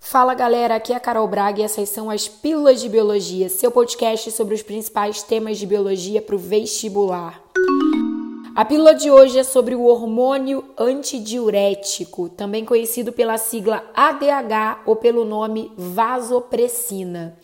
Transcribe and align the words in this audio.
Fala 0.00 0.32
galera, 0.32 0.76
aqui 0.76 0.92
é 0.92 0.96
a 0.96 1.00
Carol 1.00 1.28
Braga 1.28 1.60
e 1.60 1.64
essas 1.64 1.88
são 1.90 2.08
as 2.08 2.26
Pílulas 2.26 2.80
de 2.80 2.88
Biologia, 2.88 3.50
seu 3.50 3.70
podcast 3.70 4.30
sobre 4.30 4.54
os 4.54 4.62
principais 4.62 5.22
temas 5.22 5.58
de 5.58 5.66
biologia 5.66 6.22
para 6.22 6.34
o 6.34 6.38
vestibular. 6.38 7.42
A 8.56 8.64
pílula 8.64 8.94
de 8.94 9.10
hoje 9.10 9.38
é 9.38 9.44
sobre 9.44 9.74
o 9.74 9.84
hormônio 9.84 10.64
antidiurético, 10.78 12.28
também 12.30 12.64
conhecido 12.64 13.12
pela 13.12 13.36
sigla 13.36 13.84
ADH 13.94 14.82
ou 14.86 14.96
pelo 14.96 15.24
nome 15.26 15.70
vasopressina. 15.76 17.36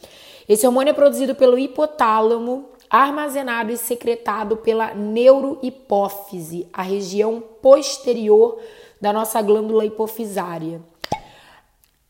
Esse 0.49 0.67
hormônio 0.67 0.93
é 0.93 0.95
produzido 0.95 1.35
pelo 1.35 1.59
hipotálamo, 1.59 2.71
armazenado 2.89 3.73
e 3.73 3.77
secretado 3.77 4.57
pela 4.57 4.95
neurohipófise, 4.95 6.67
a 6.73 6.83
região 6.83 7.43
posterior 7.61 8.59
da 9.01 9.13
nossa 9.13 9.43
glândula 9.43 9.85
hipofisária. 9.85 10.81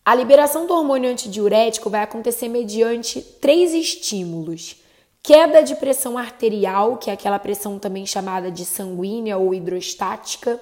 A 0.07 0.15
liberação 0.15 0.67
do 0.67 0.75
hormônio 0.75 1.11
antidiurético 1.11 1.89
vai 1.89 2.03
acontecer 2.03 2.47
mediante 2.47 3.23
três 3.23 3.73
estímulos: 3.73 4.77
queda 5.23 5.63
de 5.63 5.75
pressão 5.77 6.19
arterial, 6.19 6.99
que 6.99 7.09
é 7.09 7.15
aquela 7.15 7.39
pressão 7.39 7.79
também 7.79 8.05
chamada 8.05 8.51
de 8.51 8.67
sanguínea 8.67 9.39
ou 9.39 9.55
hidrostática, 9.55 10.61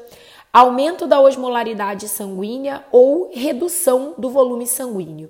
aumento 0.52 1.08
da 1.08 1.20
osmolaridade 1.20 2.06
sanguínea 2.06 2.84
ou 2.92 3.32
redução 3.34 4.14
do 4.16 4.30
volume 4.30 4.64
sanguíneo. 4.64 5.28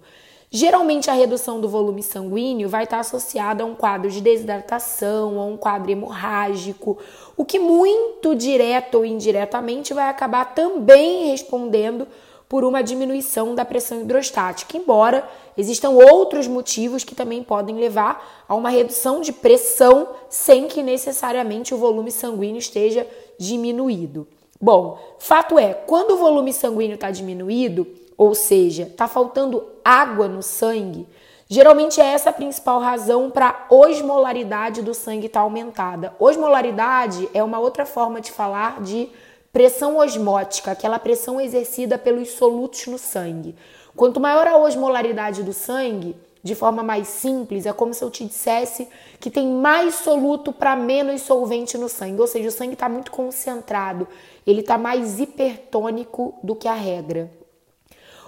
Geralmente, 0.50 1.08
a 1.08 1.14
redução 1.14 1.58
do 1.58 1.66
volume 1.66 2.02
sanguíneo 2.02 2.68
vai 2.68 2.84
estar 2.84 2.98
associada 2.98 3.64
a 3.64 3.66
um 3.66 3.74
quadro 3.74 4.10
de 4.10 4.20
desidratação, 4.20 5.40
a 5.40 5.46
um 5.46 5.56
quadro 5.56 5.90
hemorrágico, 5.90 6.98
o 7.34 7.46
que 7.46 7.58
muito 7.58 8.34
direto 8.34 8.96
ou 8.96 9.06
indiretamente 9.06 9.94
vai 9.94 10.10
acabar 10.10 10.54
também 10.54 11.30
respondendo 11.30 12.06
por 12.52 12.64
uma 12.64 12.82
diminuição 12.82 13.54
da 13.54 13.64
pressão 13.64 14.02
hidrostática, 14.02 14.76
embora 14.76 15.26
existam 15.56 15.88
outros 15.88 16.46
motivos 16.46 17.02
que 17.02 17.14
também 17.14 17.42
podem 17.42 17.76
levar 17.76 18.44
a 18.46 18.54
uma 18.54 18.68
redução 18.68 19.22
de 19.22 19.32
pressão 19.32 20.10
sem 20.28 20.68
que 20.68 20.82
necessariamente 20.82 21.72
o 21.72 21.78
volume 21.78 22.10
sanguíneo 22.10 22.58
esteja 22.58 23.06
diminuído. 23.38 24.28
Bom, 24.60 24.98
fato 25.18 25.58
é, 25.58 25.72
quando 25.72 26.10
o 26.10 26.18
volume 26.18 26.52
sanguíneo 26.52 26.96
está 26.96 27.10
diminuído, 27.10 27.86
ou 28.18 28.34
seja, 28.34 28.82
está 28.82 29.08
faltando 29.08 29.64
água 29.82 30.28
no 30.28 30.42
sangue, 30.42 31.06
geralmente 31.48 32.02
é 32.02 32.04
essa 32.04 32.28
a 32.28 32.34
principal 32.34 32.80
razão 32.80 33.30
para 33.30 33.48
a 33.48 33.74
osmolaridade 33.74 34.82
do 34.82 34.92
sangue 34.92 35.24
estar 35.24 35.40
tá 35.40 35.44
aumentada. 35.44 36.14
Osmolaridade 36.20 37.30
é 37.32 37.42
uma 37.42 37.58
outra 37.58 37.86
forma 37.86 38.20
de 38.20 38.30
falar 38.30 38.82
de 38.82 39.08
Pressão 39.52 39.98
osmótica, 39.98 40.70
aquela 40.70 40.98
pressão 40.98 41.38
exercida 41.38 41.98
pelos 41.98 42.30
solutos 42.30 42.86
no 42.86 42.96
sangue. 42.96 43.54
Quanto 43.94 44.18
maior 44.18 44.46
a 44.46 44.56
osmolaridade 44.56 45.42
do 45.42 45.52
sangue, 45.52 46.16
de 46.42 46.54
forma 46.54 46.82
mais 46.82 47.06
simples, 47.08 47.66
é 47.66 47.72
como 47.72 47.92
se 47.92 48.02
eu 48.02 48.10
te 48.10 48.24
dissesse 48.24 48.88
que 49.20 49.30
tem 49.30 49.46
mais 49.46 49.96
soluto 49.96 50.54
para 50.54 50.74
menos 50.74 51.20
solvente 51.20 51.76
no 51.76 51.86
sangue, 51.86 52.18
ou 52.18 52.26
seja, 52.26 52.48
o 52.48 52.52
sangue 52.52 52.72
está 52.72 52.88
muito 52.88 53.12
concentrado, 53.12 54.08
ele 54.46 54.60
está 54.60 54.78
mais 54.78 55.20
hipertônico 55.20 56.34
do 56.42 56.56
que 56.56 56.66
a 56.66 56.74
regra. 56.74 57.30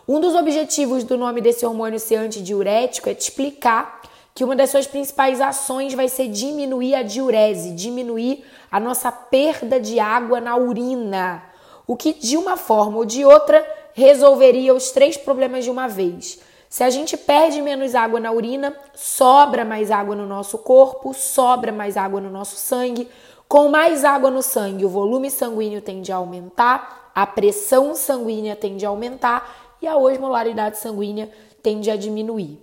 Um 0.06 0.20
dos 0.20 0.34
objetivos 0.34 1.04
do 1.04 1.16
nome 1.16 1.40
desse 1.40 1.64
hormônio 1.64 1.98
ser 1.98 2.16
antidiurético 2.16 3.08
é 3.08 3.14
te 3.14 3.22
explicar 3.22 4.02
que 4.34 4.42
uma 4.42 4.56
das 4.56 4.70
suas 4.70 4.86
principais 4.86 5.40
ações 5.40 5.94
vai 5.94 6.08
ser 6.08 6.26
diminuir 6.26 6.96
a 6.96 7.02
diurese, 7.02 7.70
diminuir 7.70 8.44
a 8.68 8.80
nossa 8.80 9.12
perda 9.12 9.78
de 9.78 10.00
água 10.00 10.40
na 10.40 10.56
urina, 10.56 11.44
o 11.86 11.94
que 11.94 12.12
de 12.12 12.36
uma 12.36 12.56
forma 12.56 12.98
ou 12.98 13.04
de 13.04 13.24
outra 13.24 13.64
resolveria 13.92 14.74
os 14.74 14.90
três 14.90 15.16
problemas 15.16 15.62
de 15.62 15.70
uma 15.70 15.86
vez. 15.86 16.40
Se 16.68 16.82
a 16.82 16.90
gente 16.90 17.16
perde 17.16 17.62
menos 17.62 17.94
água 17.94 18.18
na 18.18 18.32
urina, 18.32 18.76
sobra 18.92 19.64
mais 19.64 19.92
água 19.92 20.16
no 20.16 20.26
nosso 20.26 20.58
corpo, 20.58 21.14
sobra 21.14 21.70
mais 21.70 21.96
água 21.96 22.20
no 22.20 22.28
nosso 22.28 22.56
sangue. 22.56 23.08
Com 23.46 23.68
mais 23.68 24.04
água 24.04 24.32
no 24.32 24.42
sangue, 24.42 24.84
o 24.84 24.88
volume 24.88 25.30
sanguíneo 25.30 25.80
tende 25.80 26.10
a 26.10 26.16
aumentar, 26.16 27.12
a 27.14 27.24
pressão 27.24 27.94
sanguínea 27.94 28.56
tende 28.56 28.84
a 28.84 28.88
aumentar 28.88 29.76
e 29.80 29.86
a 29.86 29.96
osmolaridade 29.96 30.78
sanguínea 30.78 31.30
tende 31.62 31.88
a 31.88 31.96
diminuir. 31.96 32.58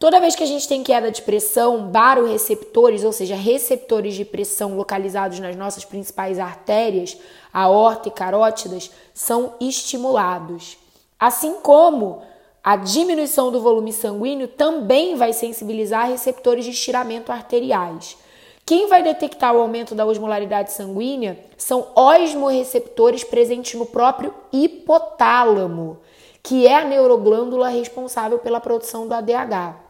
Toda 0.00 0.18
vez 0.18 0.34
que 0.34 0.42
a 0.42 0.46
gente 0.46 0.66
tem 0.66 0.82
queda 0.82 1.10
de 1.10 1.20
pressão, 1.20 1.88
baroreceptores, 1.88 3.04
ou 3.04 3.12
seja, 3.12 3.34
receptores 3.34 4.14
de 4.14 4.24
pressão 4.24 4.74
localizados 4.74 5.38
nas 5.40 5.54
nossas 5.54 5.84
principais 5.84 6.38
artérias, 6.38 7.18
aorta 7.52 8.08
e 8.08 8.10
carótidas, 8.10 8.90
são 9.12 9.52
estimulados. 9.60 10.78
Assim 11.18 11.52
como 11.60 12.22
a 12.64 12.76
diminuição 12.76 13.52
do 13.52 13.60
volume 13.60 13.92
sanguíneo 13.92 14.48
também 14.48 15.16
vai 15.16 15.34
sensibilizar 15.34 16.08
receptores 16.08 16.64
de 16.64 16.70
estiramento 16.70 17.30
arteriais. 17.30 18.16
Quem 18.64 18.88
vai 18.88 19.02
detectar 19.02 19.54
o 19.54 19.60
aumento 19.60 19.94
da 19.94 20.06
osmolaridade 20.06 20.72
sanguínea 20.72 21.38
são 21.58 21.88
osmoreceptores 21.94 23.22
presentes 23.22 23.78
no 23.78 23.84
próprio 23.84 24.32
hipotálamo, 24.50 25.98
que 26.42 26.66
é 26.66 26.76
a 26.76 26.86
neuroglândula 26.86 27.68
responsável 27.68 28.38
pela 28.38 28.60
produção 28.60 29.06
do 29.06 29.12
ADH. 29.12 29.89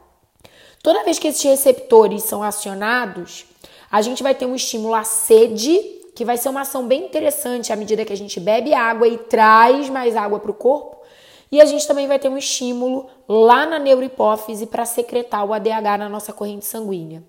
Toda 0.82 1.04
vez 1.04 1.18
que 1.18 1.28
esses 1.28 1.42
receptores 1.42 2.22
são 2.22 2.42
acionados, 2.42 3.44
a 3.90 4.00
gente 4.00 4.22
vai 4.22 4.34
ter 4.34 4.46
um 4.46 4.54
estímulo 4.54 4.94
à 4.94 5.04
sede, 5.04 5.78
que 6.14 6.24
vai 6.24 6.38
ser 6.38 6.48
uma 6.48 6.62
ação 6.62 6.86
bem 6.86 7.04
interessante 7.04 7.70
à 7.70 7.76
medida 7.76 8.04
que 8.04 8.12
a 8.12 8.16
gente 8.16 8.40
bebe 8.40 8.72
água 8.72 9.06
e 9.06 9.18
traz 9.18 9.90
mais 9.90 10.16
água 10.16 10.40
para 10.40 10.50
o 10.50 10.54
corpo. 10.54 10.96
E 11.52 11.60
a 11.60 11.66
gente 11.66 11.86
também 11.86 12.08
vai 12.08 12.18
ter 12.18 12.30
um 12.30 12.38
estímulo 12.38 13.08
lá 13.28 13.66
na 13.66 13.78
neurohipófise 13.78 14.66
para 14.66 14.86
secretar 14.86 15.44
o 15.44 15.52
ADH 15.52 15.98
na 15.98 16.08
nossa 16.08 16.32
corrente 16.32 16.64
sanguínea. 16.64 17.22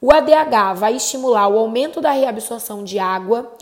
O 0.00 0.10
ADH 0.10 0.74
vai 0.76 0.96
estimular 0.96 1.48
o 1.48 1.58
aumento 1.58 2.00
da 2.00 2.12
reabsorção 2.12 2.82
de 2.82 2.98
água, 2.98 3.52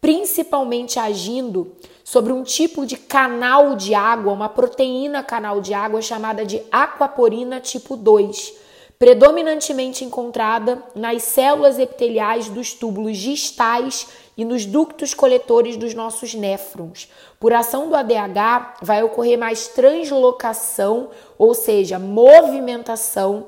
principalmente 0.00 1.00
agindo 1.00 1.74
sobre 2.04 2.32
um 2.32 2.44
tipo 2.44 2.86
de 2.86 2.96
canal 2.96 3.74
de 3.74 3.92
água, 3.92 4.32
uma 4.32 4.48
proteína 4.48 5.22
canal 5.22 5.60
de 5.60 5.74
água 5.74 6.00
chamada 6.00 6.44
de 6.44 6.62
aquaporina 6.70 7.58
tipo 7.58 7.96
2 7.96 8.63
predominantemente 9.04 10.02
encontrada 10.02 10.82
nas 10.94 11.24
células 11.24 11.78
epiteliais 11.78 12.48
dos 12.48 12.72
túbulos 12.72 13.18
distais 13.18 14.08
e 14.34 14.46
nos 14.46 14.64
ductos 14.64 15.12
coletores 15.12 15.76
dos 15.76 15.92
nossos 15.92 16.32
néfrons. 16.32 17.10
Por 17.38 17.52
ação 17.52 17.90
do 17.90 17.94
ADH, 17.94 18.76
vai 18.80 19.02
ocorrer 19.02 19.38
mais 19.38 19.68
translocação, 19.68 21.10
ou 21.36 21.52
seja, 21.52 21.98
movimentação 21.98 23.44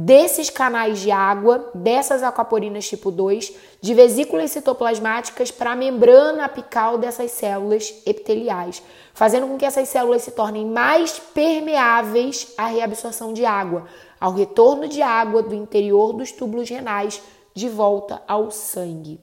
desses 0.00 0.48
canais 0.48 1.00
de 1.00 1.10
água, 1.10 1.72
dessas 1.74 2.22
aquaporinas 2.22 2.88
tipo 2.88 3.10
2, 3.10 3.52
de 3.80 3.94
vesículas 3.94 4.52
citoplasmáticas 4.52 5.50
para 5.50 5.72
a 5.72 5.76
membrana 5.76 6.44
apical 6.44 6.98
dessas 6.98 7.32
células 7.32 7.92
epiteliais, 8.06 8.80
fazendo 9.12 9.48
com 9.48 9.58
que 9.58 9.64
essas 9.64 9.88
células 9.88 10.22
se 10.22 10.30
tornem 10.30 10.64
mais 10.64 11.18
permeáveis 11.18 12.54
à 12.56 12.66
reabsorção 12.66 13.32
de 13.32 13.44
água, 13.44 13.86
ao 14.20 14.34
retorno 14.34 14.86
de 14.86 15.02
água 15.02 15.42
do 15.42 15.52
interior 15.52 16.12
dos 16.12 16.30
túbulos 16.30 16.70
renais 16.70 17.20
de 17.52 17.68
volta 17.68 18.22
ao 18.28 18.52
sangue. 18.52 19.18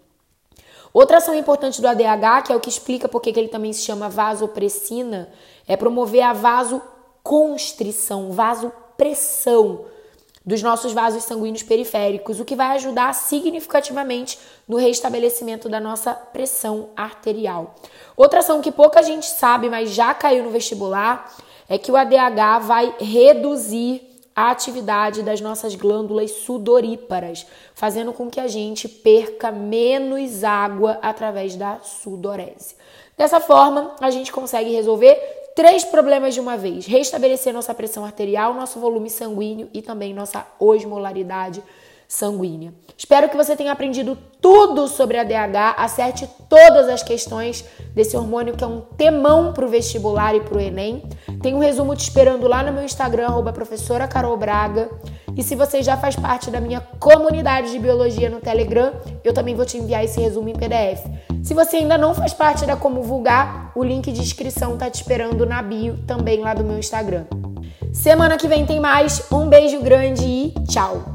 Outra 0.93 1.19
ação 1.19 1.33
importante 1.33 1.81
do 1.81 1.87
ADH, 1.87 2.47
que 2.47 2.51
é 2.51 2.55
o 2.55 2.59
que 2.59 2.67
explica 2.67 3.07
porque 3.07 3.31
que 3.31 3.39
ele 3.39 3.47
também 3.47 3.71
se 3.71 3.83
chama 3.83 4.09
vasopressina, 4.09 5.29
é 5.65 5.77
promover 5.77 6.23
a 6.23 6.33
vasoconstrição, 6.33 8.33
vasopressão 8.33 9.94
dos 10.45 10.61
nossos 10.61 10.93
vasos 10.93 11.23
sanguíneos 11.23 11.63
periféricos, 11.63 12.39
o 12.39 12.45
que 12.45 12.55
vai 12.55 12.75
ajudar 12.75 13.13
significativamente 13.13 14.37
no 14.67 14.77
restabelecimento 14.77 15.67
da 15.67 15.79
nossa 15.79 16.13
pressão 16.13 16.89
arterial. 16.95 17.75
Outra 18.15 18.39
ação 18.39 18.61
que 18.61 18.71
pouca 18.71 19.01
gente 19.01 19.25
sabe, 19.25 19.69
mas 19.69 19.89
já 19.89 20.13
caiu 20.13 20.43
no 20.43 20.51
vestibular, 20.51 21.33
é 21.67 21.77
que 21.77 21.91
o 21.91 21.97
ADH 21.97 22.59
vai 22.61 22.95
reduzir 22.99 24.15
a 24.35 24.51
atividade 24.51 25.23
das 25.23 25.39
nossas 25.39 25.75
glândulas 25.75 26.29
sudoríparas, 26.31 27.47
fazendo 27.73 28.11
com 28.11 28.29
que 28.29 28.39
a 28.39 28.47
gente 28.47 28.87
perca 28.87 29.51
menos 29.51 30.43
água 30.43 30.99
através 31.01 31.55
da 31.55 31.79
sudorese. 31.79 32.75
Dessa 33.17 33.39
forma, 33.39 33.95
a 34.01 34.11
gente 34.11 34.33
consegue 34.33 34.71
resolver 34.71 35.44
três 35.55 35.85
problemas 35.85 36.33
de 36.33 36.39
uma 36.41 36.57
vez: 36.57 36.85
restabelecer 36.85 37.53
nossa 37.53 37.73
pressão 37.73 38.05
arterial, 38.05 38.53
nosso 38.53 38.79
volume 38.79 39.09
sanguíneo 39.09 39.69
e 39.73 39.81
também 39.81 40.13
nossa 40.13 40.45
osmolaridade 40.59 41.63
sanguínea. 42.07 42.71
Espero 42.95 43.29
que 43.29 43.37
você 43.37 43.55
tenha 43.55 43.71
aprendido 43.71 44.17
tudo 44.39 44.87
sobre 44.87 45.17
a 45.17 45.23
DH, 45.23 45.75
acerte 45.77 46.29
todas 46.47 46.87
as 46.87 47.01
questões 47.01 47.65
desse 47.95 48.15
hormônio 48.15 48.55
que 48.55 48.63
é 48.63 48.67
um 48.67 48.81
temão 48.81 49.53
para 49.53 49.65
o 49.65 49.67
vestibular 49.67 50.35
e 50.35 50.41
para 50.41 50.57
o 50.57 50.61
Enem. 50.61 51.03
Tem 51.41 51.55
um 51.55 51.59
resumo 51.59 51.95
te 51.95 52.03
esperando 52.03 52.47
lá 52.47 52.61
no 52.61 52.71
meu 52.71 52.83
Instagram, 52.83 53.25
arroba 53.25 53.51
professora 53.51 54.07
Carol 54.07 54.37
Braga. 54.37 54.89
E 55.35 55.43
se 55.43 55.55
você 55.55 55.83
já 55.83 55.97
faz 55.97 56.15
parte 56.15 56.49
da 56.49 56.61
minha 56.61 56.79
comunidade 56.99 57.71
de 57.71 57.79
biologia 57.79 58.29
no 58.29 58.39
Telegram, 58.39 58.93
eu 59.23 59.33
também 59.33 59.55
vou 59.55 59.65
te 59.65 59.77
enviar 59.77 60.03
esse 60.03 60.19
resumo 60.19 60.49
em 60.49 60.53
PDF. 60.53 61.05
Se 61.43 61.53
você 61.53 61.77
ainda 61.77 61.97
não 61.97 62.15
faz 62.15 62.33
parte 62.33 62.65
da 62.65 62.75
Como 62.75 63.03
Vulgar, 63.03 63.71
o 63.75 63.83
link 63.83 64.11
de 64.11 64.21
inscrição 64.21 64.73
está 64.73 64.89
te 64.89 64.95
esperando 64.95 65.45
na 65.45 65.61
bio, 65.61 65.97
também 66.07 66.39
lá 66.39 66.53
do 66.53 66.63
meu 66.63 66.79
Instagram. 66.79 67.25
Semana 67.93 68.37
que 68.37 68.47
vem 68.47 68.65
tem 68.65 68.79
mais. 68.79 69.31
Um 69.31 69.47
beijo 69.47 69.81
grande 69.81 70.23
e 70.23 70.53
tchau! 70.67 71.14